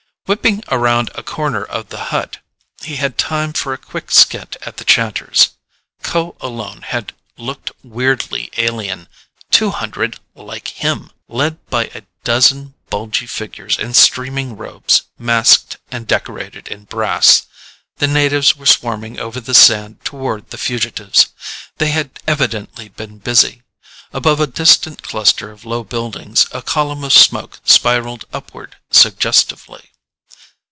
[0.27, 2.37] Whipping around a corner of the hut,
[2.83, 5.49] he had time for a quick squint at the chanters.
[6.03, 9.09] Kho alone had looked weirdly alien.
[9.49, 11.11] Two hundred like him!
[11.27, 17.47] Led by a dozen bulgy figures in streaming robes, masked and decorated in brass,
[17.97, 21.27] the natives were swarming over the sand toward the fugitives.
[21.77, 23.63] They had evidently been busy.
[24.13, 29.89] Above a distant cluster of low buildings, a column of smoke spiraled upward suggestively.